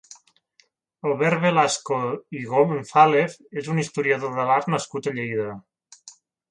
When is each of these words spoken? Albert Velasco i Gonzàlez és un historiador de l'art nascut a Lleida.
Albert 1.09 1.43
Velasco 1.43 1.99
i 2.39 2.43
Gonzàlez 2.55 3.39
és 3.63 3.73
un 3.75 3.83
historiador 3.85 4.35
de 4.41 4.51
l'art 4.51 4.77
nascut 4.77 5.13
a 5.15 5.19
Lleida. 5.21 5.51